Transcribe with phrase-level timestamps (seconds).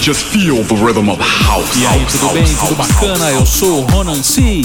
[0.00, 1.76] Just feel the rhythm of house.
[1.76, 2.44] E aí, tudo bem?
[2.44, 3.30] Tudo bacana?
[3.32, 4.62] Eu sou o Ronan C.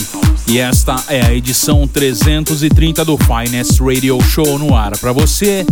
[0.48, 5.66] E esta é a edição 330 do Finest Radio Show no ar para você.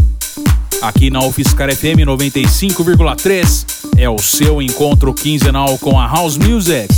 [0.82, 3.66] Aqui na UFSCar FM 95,3
[3.98, 6.94] é o seu encontro quinzenal com a House Music.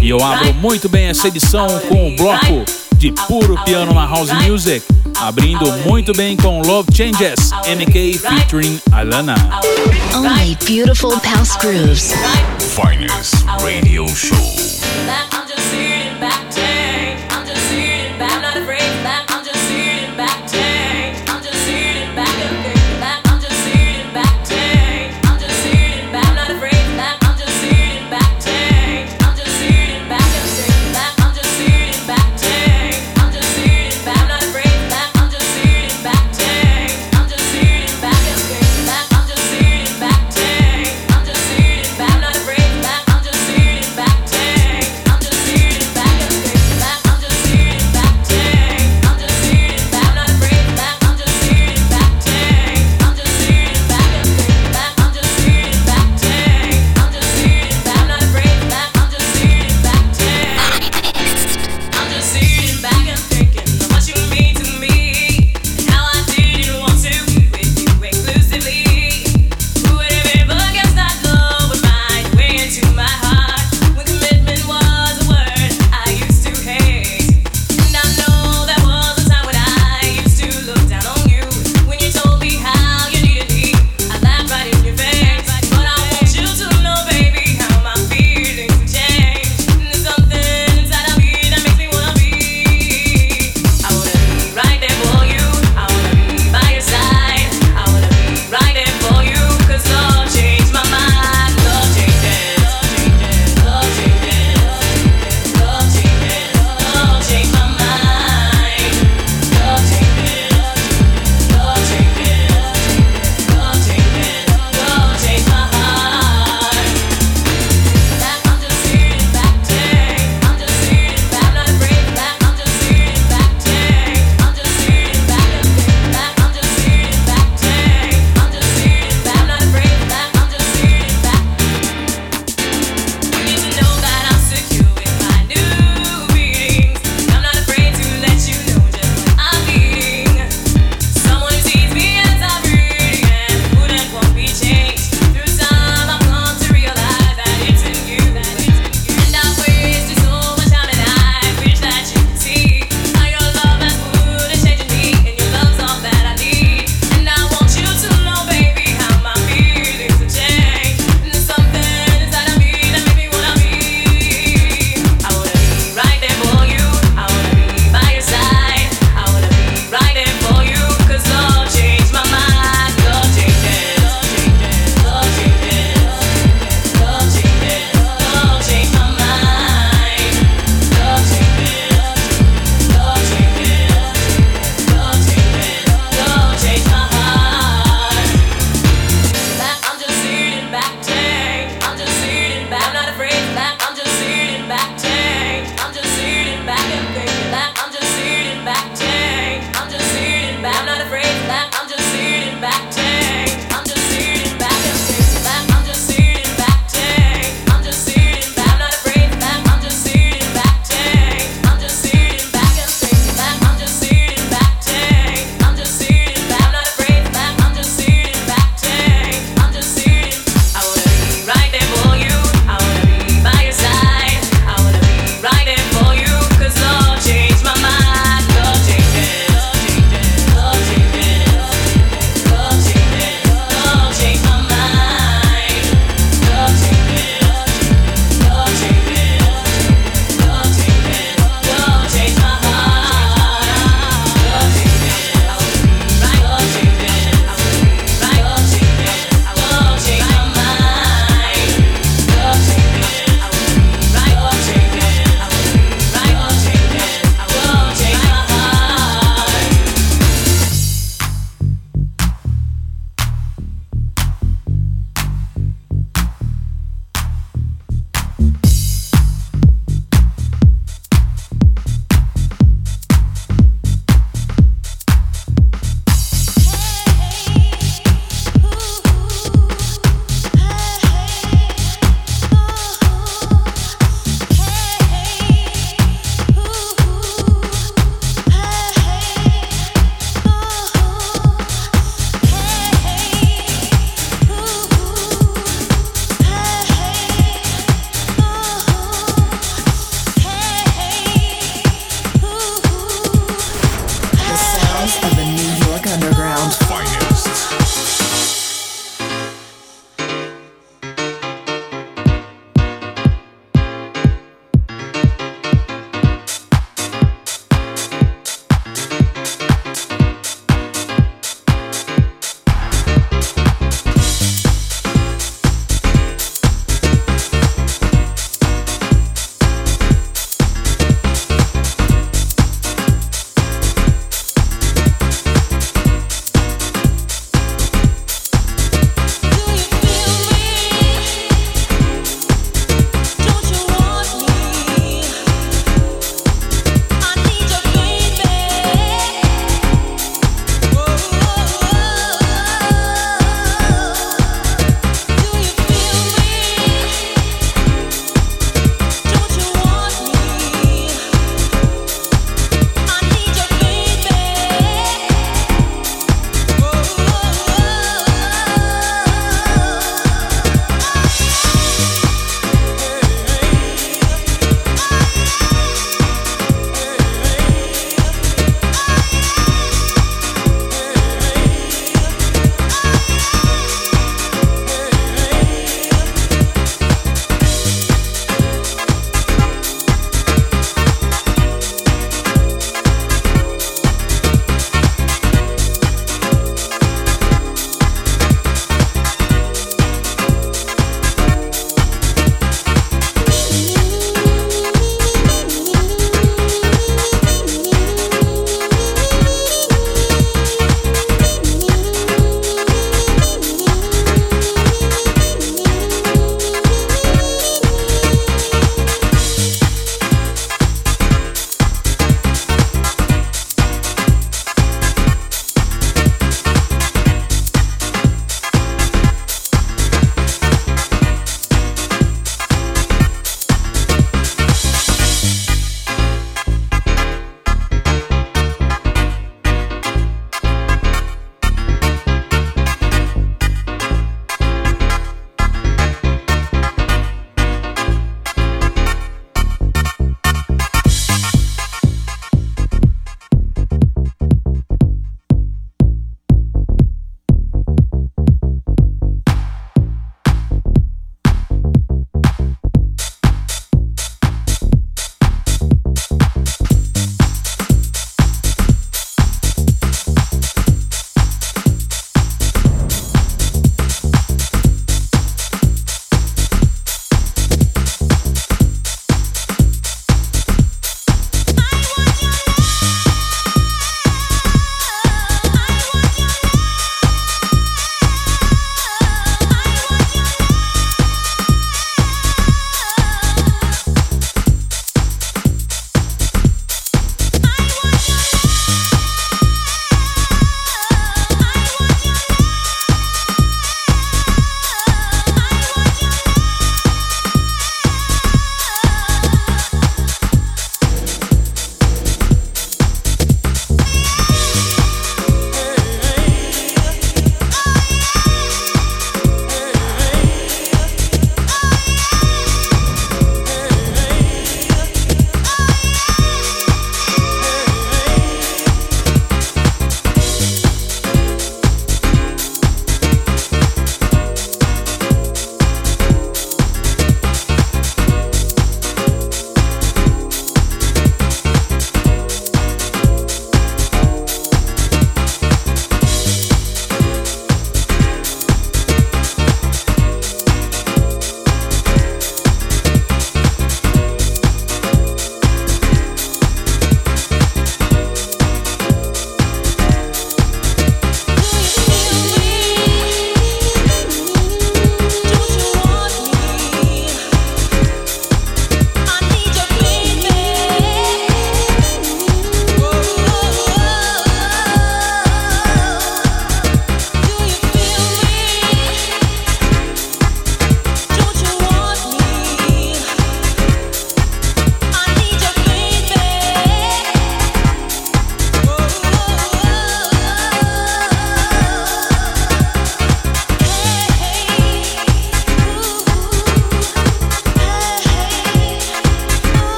[0.00, 2.64] E eu abro muito bem essa edição com o bloco
[2.98, 4.84] de puro piano na House Music,
[5.20, 9.36] abrindo muito bem com Love Changes, MK featuring Alana.
[10.14, 12.12] Only beautiful house grooves.
[12.74, 14.36] Finest Radio Show.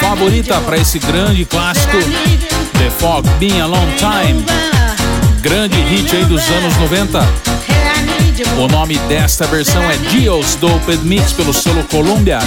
[0.00, 1.98] Favorita para esse grande clássico
[2.78, 4.44] The Fog Been a Long Time.
[5.42, 7.20] Grande hit aí dos anos 90.
[8.58, 12.38] O nome desta versão é Dios Doped Mix pelo selo Columbia.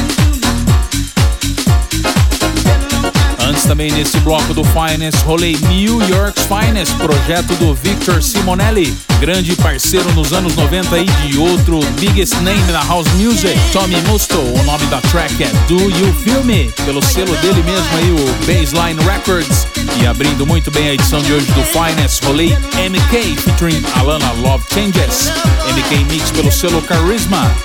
[3.54, 9.56] Antes também nesse bloco do Finest, rolei New York's Finest, projeto do Victor Simonelli, grande
[9.56, 14.40] parceiro nos anos 90 aí de outro biggest name na house music, Tommy Musto.
[14.40, 18.34] O nome da track é Do You Feel Me, pelo selo dele mesmo aí, o
[18.48, 19.68] Baseline Records.
[20.02, 24.64] E abrindo muito bem a edição de hoje do Finest, rolei MK featuring Alana Love
[24.74, 25.32] Changes,
[25.68, 27.56] MK Mix pelo selo Charisma.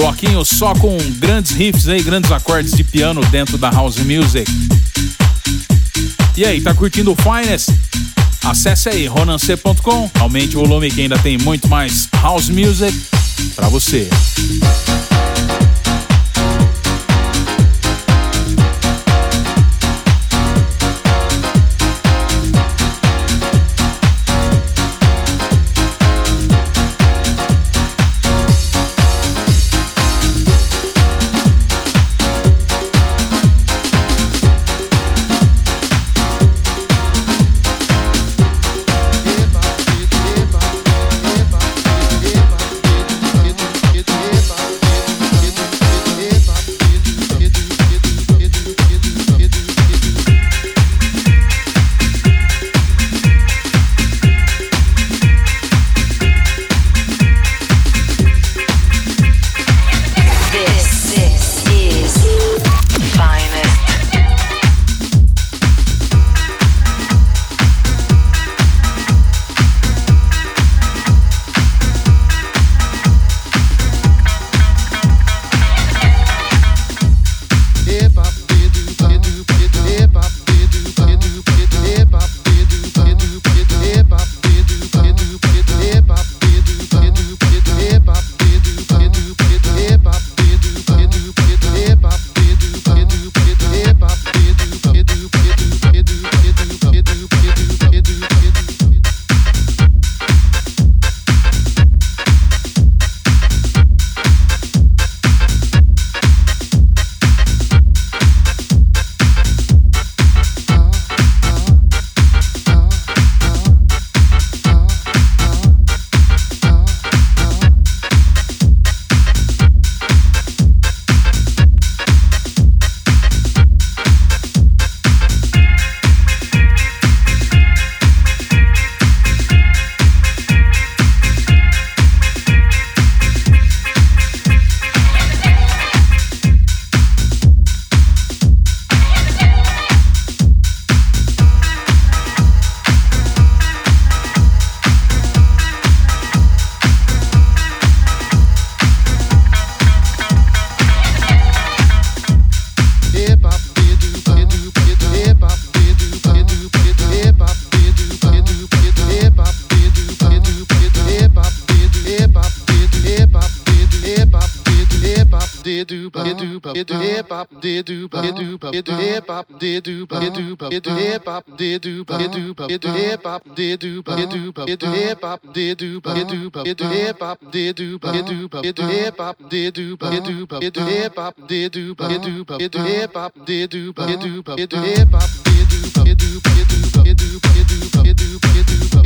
[0.00, 4.50] Bloquinho só com grandes riffs aí, grandes acordes de piano dentro da house music.
[6.34, 7.68] E aí, tá curtindo o Finest?
[8.42, 12.98] Acesse aí ronance.com, aumente o volume que ainda tem muito mais house music
[13.54, 14.08] para você.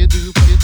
[0.07, 0.64] Do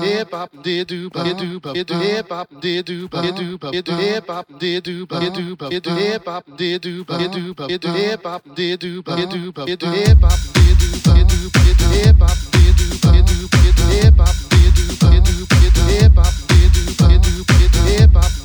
[0.00, 2.84] hip hop did do hip do hip hop did do hip do hip hop did
[2.86, 3.08] do
[3.70, 5.06] hip do hip hop did do
[5.68, 9.36] hip do hip hop did do hip do hip hop did do hip do hip
[9.36, 11.34] hop did do hip do hip hop did do hip
[11.76, 11.86] do
[15.84, 18.41] hip hop did do hip do hip hop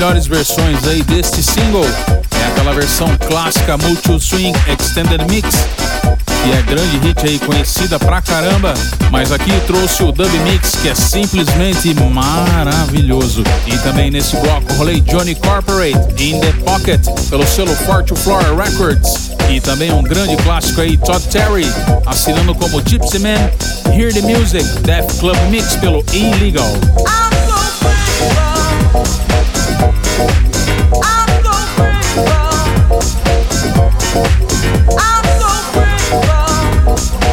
[0.00, 5.46] melhores versões aí deste single é aquela versão clássica Multi Swing Extended Mix,
[6.42, 8.72] que é grande hit aí, conhecida pra caramba,
[9.10, 13.44] mas aqui trouxe o Dub Mix, que é simplesmente maravilhoso.
[13.66, 19.32] E também nesse bloco rolei Johnny Corporate In The Pocket, pelo selo Fortune Flora Records.
[19.50, 21.66] E também um grande clássico aí, Todd Terry,
[22.06, 23.50] assinando como Gypsy Man,
[23.94, 26.72] Hear The Music, Death Club Mix pelo Illegal.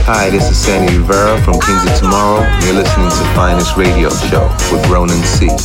[0.10, 2.42] Hi, this is Sandy Rivera from Kings of Tomorrow.
[2.42, 5.48] And you're listening to Finest Radio Show with Ronan C.
[5.48, 5.58] You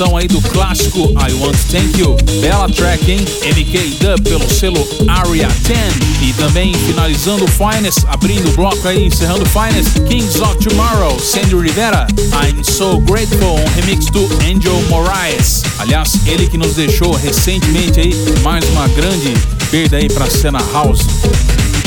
[0.00, 2.16] regravação aí do clássico I Want Thank You.
[2.40, 3.20] Bela track, hein?
[3.20, 5.78] MK Dub pelo selo Area 10.
[6.22, 11.18] E também finalizando o Finest, abrindo o bloco aí, encerrando o Finest, Kings of Tomorrow,
[11.18, 15.62] Sandy Rivera, I'm So Grateful, um remix do Angel Moraes.
[15.78, 19.34] Aliás, ele que nos deixou recentemente aí mais uma grande
[19.70, 21.06] perda aí pra cena house.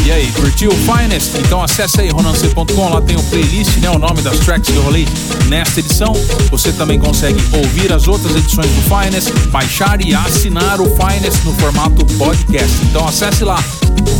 [0.05, 1.37] E aí, curtiu o Finest?
[1.39, 3.89] Então acesse aí ronance.com, lá tem o playlist, né?
[3.89, 5.07] O nome das tracks que eu rolei
[5.47, 6.13] nesta edição.
[6.51, 11.53] Você também consegue ouvir as outras edições do Finest, baixar e assinar o Finest no
[11.53, 12.77] formato podcast.
[12.83, 13.63] Então acesse lá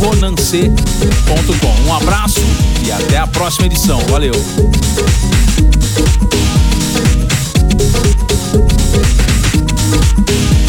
[0.00, 1.88] ronance.com.
[1.88, 2.40] Um abraço
[2.84, 4.00] e até a próxima edição.
[4.08, 4.32] Valeu!
[8.54, 8.72] Thank
[10.58, 10.63] you.